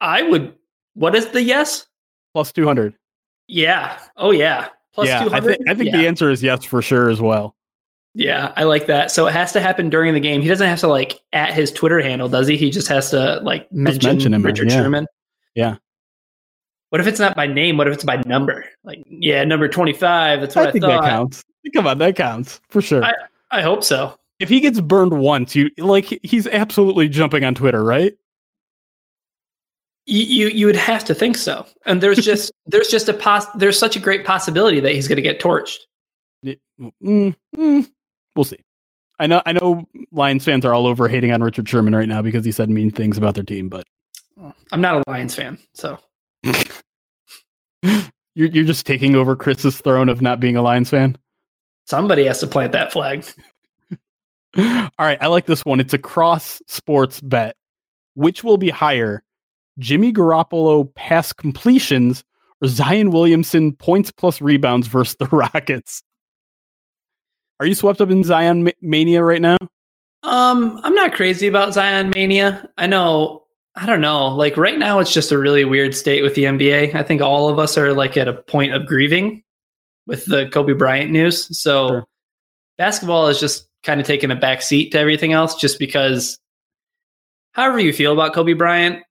[0.00, 0.55] I would.
[0.94, 1.87] What is the yes?
[2.35, 2.94] Plus two hundred.
[3.48, 3.98] Yeah.
[4.16, 4.68] Oh yeah.
[4.92, 5.57] Plus Yeah, two I hundred.
[5.57, 5.96] think I think yeah.
[5.98, 7.57] the answer is yes for sure as well.
[8.14, 9.11] Yeah, I like that.
[9.11, 10.42] So it has to happen during the game.
[10.42, 12.57] He doesn't have to like at his Twitter handle, does he?
[12.57, 14.77] He just has to like mention, mention him, Richard yeah.
[14.83, 15.07] Sherman.
[15.55, 15.77] Yeah.
[16.90, 17.77] What if it's not by name?
[17.77, 18.64] What if it's by number?
[18.83, 20.40] Like, yeah, number twenty-five.
[20.40, 21.03] That's what I, I think thought.
[21.03, 21.44] that counts.
[21.75, 23.05] Come on, that counts for sure.
[23.05, 23.14] I-
[23.53, 24.16] I hope so.
[24.38, 28.14] if he gets burned once, you like he's absolutely jumping on Twitter, right?
[30.07, 31.66] You, you you would have to think so.
[31.85, 33.46] And there's just there's just a pos.
[33.57, 35.79] There's such a great possibility that he's going to get torched.
[36.44, 37.90] Mm, mm,
[38.37, 38.59] we'll see.
[39.19, 42.23] I know I know Lions fans are all over hating on Richard Sherman right now
[42.23, 43.87] because he said mean things about their team, but
[44.73, 45.99] I'm not a Lions fan, so
[47.83, 51.16] you're you're just taking over Chris's throne of not being a Lions fan.
[51.87, 53.25] somebody has to plant that flag.
[54.59, 55.81] All right, I like this one.
[55.81, 57.57] It's a cross sports bet.
[58.14, 59.23] Which will be higher,
[59.79, 62.25] Jimmy Garoppolo pass completions
[62.61, 66.03] or Zion Williamson points plus rebounds versus the Rockets?
[67.61, 69.59] Are you swept up in Zion ma- mania right now?
[70.23, 72.68] Um, I'm not crazy about Zion mania.
[72.79, 73.44] I know.
[73.77, 74.29] I don't know.
[74.29, 76.94] Like right now, it's just a really weird state with the NBA.
[76.94, 79.42] I think all of us are like at a point of grieving
[80.07, 81.57] with the Kobe Bryant news.
[81.59, 82.07] So Sure.
[82.79, 86.38] basketball is just kind of taking a back seat to everything else, just because.
[87.53, 89.03] However you feel about Kobe Bryant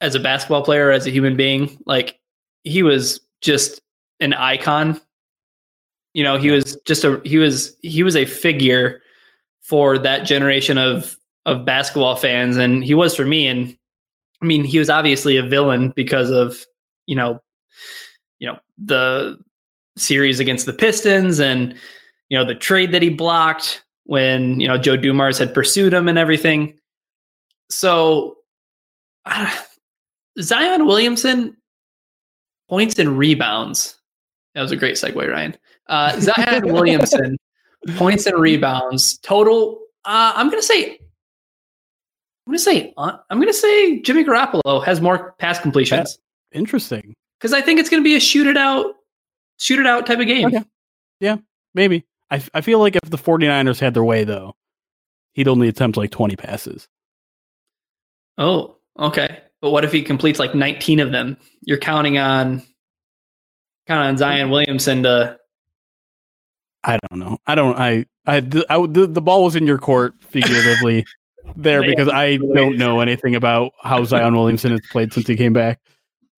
[0.00, 2.18] as a basketball player, as a human being, like
[2.64, 3.80] he was just
[4.20, 5.00] an icon.
[6.16, 9.02] You know, he was just a he was he was a figure
[9.60, 12.56] for that generation of of basketball fans.
[12.56, 13.46] And he was for me.
[13.46, 13.76] And
[14.40, 16.64] I mean he was obviously a villain because of
[17.04, 17.38] you know
[18.38, 19.36] you know the
[19.98, 21.74] series against the Pistons and
[22.30, 26.08] you know the trade that he blocked when you know Joe Dumars had pursued him
[26.08, 26.78] and everything.
[27.68, 28.38] So
[29.26, 29.54] uh,
[30.40, 31.58] Zion Williamson
[32.70, 34.00] points and rebounds.
[34.54, 35.54] That was a great segue Ryan
[35.88, 37.36] uh, Zion Williamson
[37.96, 39.80] points and rebounds total.
[40.04, 40.98] Uh, I'm gonna say.
[42.46, 42.92] I'm gonna say.
[42.96, 46.18] Uh, I'm gonna say Jimmy Garoppolo has more pass completions
[46.52, 47.14] Interesting.
[47.38, 48.94] because I think it's gonna be a shoot it out,
[49.58, 50.46] shoot it out type of game.
[50.46, 50.64] Okay.
[51.76, 52.06] Maybe.
[52.30, 54.56] I, I feel like if the 49ers had their way, though,
[55.34, 56.88] he'd only attempt like 20 passes.
[58.38, 59.42] Oh, okay.
[59.60, 61.36] But what if he completes like 19 of them?
[61.60, 62.62] You're counting on,
[63.86, 65.38] counting on Zion Williamson to.
[66.86, 67.38] I don't know.
[67.46, 67.76] I don't.
[67.78, 71.04] I I, the, I, the, the ball was in your court figuratively
[71.56, 75.52] there because I don't know anything about how Zion Williamson has played since he came
[75.52, 75.80] back.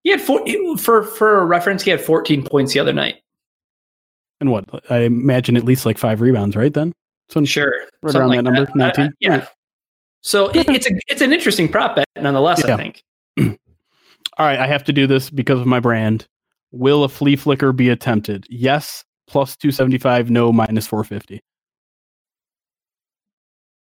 [0.04, 0.42] He had four,
[0.78, 3.16] for for reference, he had 14 points the other night.
[4.40, 4.66] And what?
[4.90, 6.74] I imagine at least like five rebounds, right?
[6.74, 6.94] Then
[7.30, 9.14] so Sure, right something around that number, I- I- 19.
[9.20, 9.30] yeah.
[9.40, 9.48] Right.
[10.22, 12.64] So it, it's a it's an interesting prop bet, nonetheless.
[12.66, 12.76] Yeah.
[12.76, 13.04] I think.
[14.38, 16.28] All right, I have to do this because of my brand.
[16.72, 18.46] Will a flea flicker be attempted?
[18.50, 21.42] Yes, plus 275, no, minus 450.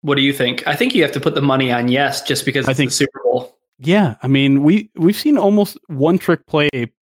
[0.02, 0.66] What do you think?
[0.66, 2.96] I think you have to put the money on yes, just because I think- the
[2.96, 3.54] Super Bowl.
[3.80, 6.68] Yeah, I mean, we we've seen almost one trick play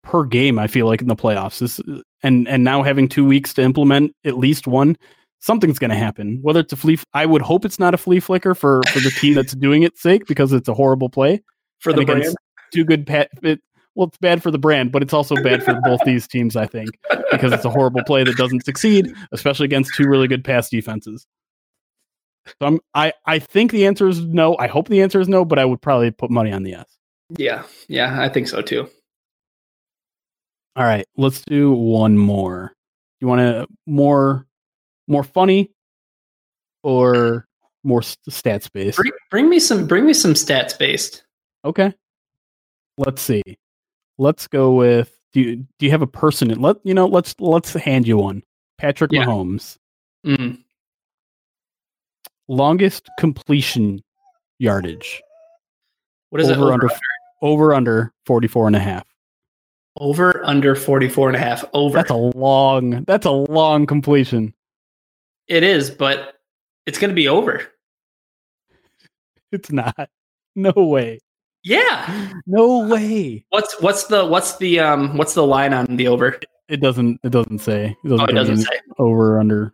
[0.04, 0.60] per game.
[0.60, 1.80] I feel like in the playoffs, this,
[2.22, 4.98] and and now having two weeks to implement at least one,
[5.40, 6.40] something's going to happen.
[6.42, 9.10] Whether it's a flea, I would hope it's not a flea flicker for for the
[9.10, 11.42] team that's doing its sake because it's a horrible play.
[11.80, 12.36] For the And brand,
[12.74, 13.62] Too good, pat, it,
[13.96, 16.56] well, it's bad for the brand, but it's also bad for both these teams.
[16.56, 16.90] I think
[17.32, 21.26] because it's a horrible play that doesn't succeed, especially against two really good pass defenses.
[22.48, 24.58] So I'm, I I think the answer is no.
[24.58, 26.98] I hope the answer is no, but I would probably put money on the yes.
[27.38, 28.90] yeah, yeah, I think so too.
[30.76, 32.74] All right, let's do one more.
[33.20, 34.48] You want to more
[35.08, 35.72] more funny
[36.84, 37.46] or
[37.84, 38.98] more st- stats based?
[38.98, 41.24] Bring, bring me some bring me some stats based.
[41.66, 41.94] Okay.
[42.98, 43.42] Let's see.
[44.20, 47.34] Let's go with do you do you have a person in let you know, let's
[47.40, 48.44] let's hand you one.
[48.78, 49.26] Patrick Yeah.
[49.26, 49.78] Mahomes.
[50.26, 50.62] Mm.
[52.48, 54.04] Longest completion
[54.60, 55.22] yardage.
[56.32, 56.64] What is over, it?
[56.64, 56.96] Over under under,
[57.42, 59.08] over under 44 and a half.
[60.00, 61.64] over under 44 and a half.
[61.74, 61.96] Over.
[61.98, 64.54] That's a long that's a long completion.
[65.48, 66.36] it is, but
[66.86, 67.62] it's going to be over.
[69.52, 70.10] It's not.
[70.56, 71.20] No way.
[71.64, 72.32] Yeah.
[72.48, 73.46] No way.
[73.50, 76.40] What's what's the what's the um what's the line on the over?
[76.70, 77.98] It doesn't it doesn't say.
[78.04, 78.80] It doesn't, Oh, it doesn't say.
[78.98, 79.74] over or under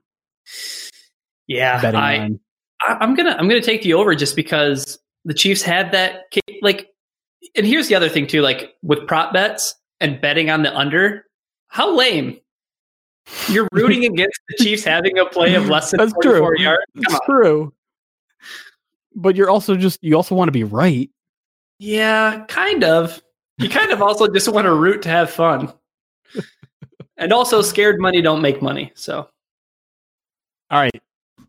[1.48, 2.40] Yeah, I, line.
[2.82, 6.24] I I'm gonna I'm gonna take the over just because the Chiefs had that
[6.62, 6.90] like,
[7.56, 11.26] and here's the other thing too, like with prop bets and betting on the under,
[11.68, 12.38] how lame.
[13.50, 16.64] You're rooting against the Chiefs having a play of less than That's 44 true.
[16.64, 16.84] yards.
[17.06, 17.22] Come on.
[17.26, 17.74] true.
[19.16, 21.10] But you're also just you also want to be right.
[21.80, 23.22] Yeah, kind of.
[23.58, 25.74] You kind of also just want to root to have fun.
[27.18, 28.92] And also scared money don't make money.
[28.94, 29.30] So
[30.70, 31.02] All right.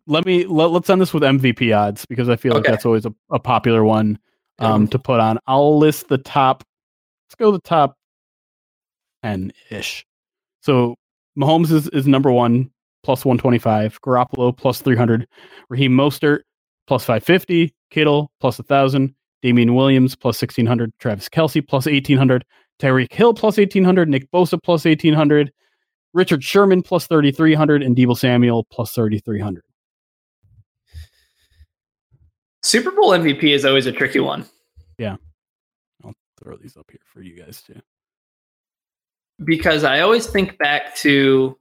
[0.07, 3.05] Let me let, let's end this with MVP odds because I feel like that's always
[3.05, 4.16] a, a popular one
[4.61, 5.41] um, to put on.
[5.49, 6.62] I'll list the top.
[7.27, 7.97] Let's go the top
[9.24, 10.07] ten ish.
[10.62, 10.95] So
[11.37, 12.70] Mahomes is, is number one
[13.03, 14.01] plus one twenty five.
[14.03, 15.27] Garoppolo plus three hundred.
[15.68, 16.43] Raheem Mostert
[16.87, 17.74] plus five fifty.
[17.91, 19.16] Kittle plus a thousand.
[19.47, 20.92] Damien Williams plus sixteen hundred.
[20.99, 22.44] Travis Kelce plus eighteen hundred.
[22.80, 24.09] Tyreek Hill plus eighteen hundred.
[24.09, 25.53] Nick Bosa plus eighteen hundred.
[26.12, 29.62] Richard Sherman plus 3,300 and Deebo Samuel plus 3,300.
[32.62, 34.47] Super Bowl MVP is always a tricky one.
[34.97, 35.16] Yeah.
[36.03, 37.78] I'll throw these up here for you guys too.
[39.44, 41.59] because I always think back to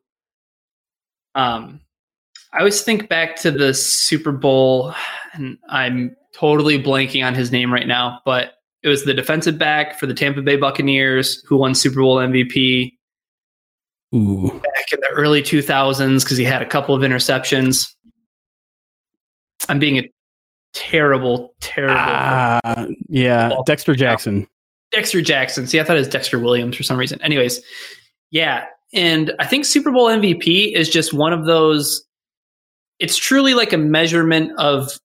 [1.36, 1.81] um
[2.56, 4.93] I always think back to the Super Bowl
[5.34, 9.99] and I'm totally blanking on his name right now, but it was the defensive back
[9.99, 12.93] for the Tampa Bay Buccaneers who won Super Bowl MVP
[14.14, 14.47] Ooh.
[14.47, 17.93] back in the early 2000s because he had a couple of interceptions.
[19.68, 20.10] I'm being a
[20.74, 21.95] terrible, terrible.
[21.97, 23.51] Ah, yeah.
[23.66, 24.47] Dexter Jackson.
[24.91, 25.68] Dexter Jackson.
[25.68, 27.22] See, I thought it was Dexter Williams for some reason.
[27.22, 27.60] Anyways,
[28.32, 28.66] yeah.
[28.93, 32.05] And I think Super Bowl MVP is just one of those,
[33.00, 35.00] it's truly like a measurement of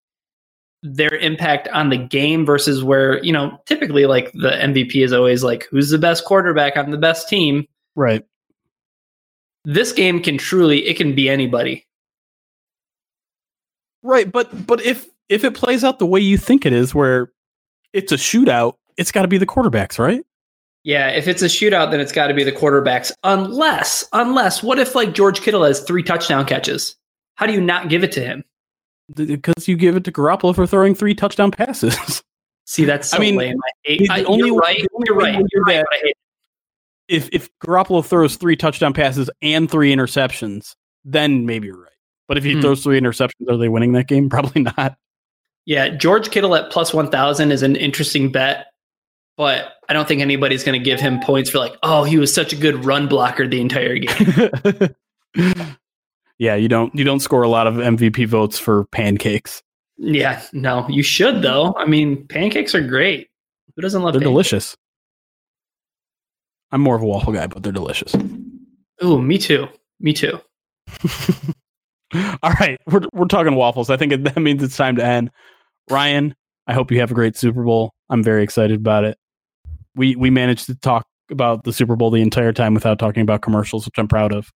[0.83, 5.43] their impact on the game versus where, you know, typically like the MVP is always
[5.43, 7.67] like, who's the best quarterback on the best team?
[7.97, 8.25] Right.
[9.65, 11.87] This game can truly, it can be anybody.
[14.03, 14.31] Right.
[14.31, 17.31] But but if if it plays out the way you think it is, where
[17.93, 20.25] it's a shootout, it's got to be the quarterbacks, right?
[20.83, 23.13] Yeah, if it's a shootout, then it's got to be the quarterbacks.
[23.23, 26.97] Unless, unless, what if like George Kittle has three touchdown catches?
[27.41, 28.45] How do you not give it to him?
[29.15, 32.23] Because you give it to Garoppolo for throwing three touchdown passes.
[32.67, 33.57] See, that's so I mean, lame.
[33.57, 34.87] I hate, the I, only you're right.
[35.07, 35.35] You're right.
[35.39, 35.83] you You're right.
[35.91, 36.17] But I hate
[37.09, 41.87] if if Garoppolo throws three touchdown passes and three interceptions, then maybe you're right.
[42.29, 42.61] But if he Hmm.
[42.61, 44.29] throws three interceptions, are they winning that game?
[44.31, 44.97] Probably not.
[45.65, 48.67] Yeah, George Kittle at plus 1,000 is an interesting bet,
[49.39, 52.35] but I don't think anybody's going to give him points for like, oh, he was
[52.35, 54.95] such a good run blocker the entire game.
[56.41, 59.63] yeah, you don't you don't score a lot of MVP votes for pancakes.
[59.99, 61.75] yeah, no, you should though.
[61.79, 63.29] I mean, pancakes are great.
[63.77, 64.33] Who doesn't love They're pancakes?
[64.33, 64.77] delicious.
[66.73, 68.15] I'm more of a waffle guy, but they're delicious.
[69.01, 69.67] Oh, me too.
[70.01, 70.41] Me too.
[72.43, 73.91] All right, we're we're talking waffles.
[73.91, 75.31] I think it, that means it's time to end.
[75.91, 76.35] Ryan,
[76.67, 77.93] I hope you have a great Super Bowl.
[78.09, 79.17] I'm very excited about it.
[79.95, 83.43] We we managed to talk about the Super Bowl the entire time without talking about
[83.43, 84.51] commercials, which I'm proud of.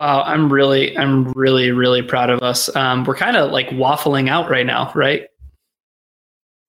[0.00, 2.74] Wow, I'm really, I'm really, really proud of us.
[2.74, 5.26] Um, we're kind of like waffling out right now, right?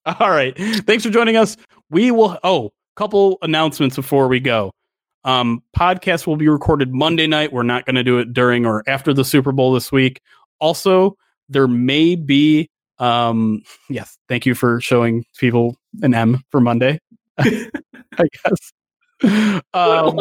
[0.19, 0.55] All right.
[0.57, 1.57] Thanks for joining us.
[1.89, 2.37] We will.
[2.43, 4.71] Oh, couple announcements before we go.
[5.23, 7.51] Um, podcast will be recorded Monday night.
[7.51, 10.21] We're not going to do it during or after the Super Bowl this week.
[10.59, 11.17] Also,
[11.49, 12.69] there may be.
[12.99, 16.99] Um, yes, thank you for showing people an M for Monday.
[17.37, 17.69] I
[18.17, 18.71] guess.
[19.73, 20.19] Um,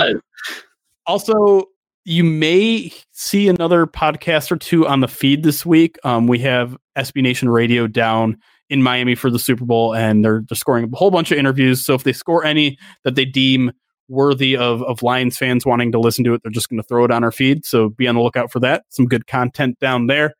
[1.04, 1.64] also,
[2.04, 5.96] you may see another podcast or two on the feed this week.
[6.04, 8.38] Um, we have SB Nation Radio down
[8.68, 11.84] in Miami for the Super Bowl, and they're, they're scoring a whole bunch of interviews.
[11.84, 13.72] So if they score any that they deem
[14.08, 17.04] worthy of, of Lions fans wanting to listen to it, they're just going to throw
[17.04, 17.64] it on our feed.
[17.64, 18.84] So be on the lookout for that.
[18.90, 20.34] Some good content down there.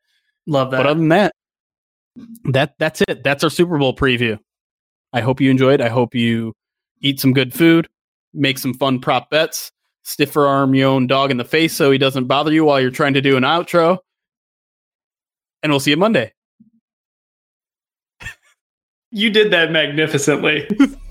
[0.47, 0.79] Love that.
[0.79, 1.35] But other than that,
[2.45, 3.25] that that's it.
[3.25, 4.39] That's our Super Bowl preview.
[5.12, 5.81] I hope you enjoyed.
[5.81, 6.53] I hope you
[7.01, 7.89] eat some good food,
[8.33, 9.73] make some fun prop bets,
[10.05, 12.91] stiffer arm your own dog in the face so he doesn't bother you while you're
[12.91, 13.99] trying to do an outro.
[15.63, 16.33] And we'll see you Monday.
[19.11, 20.69] you did that magnificently.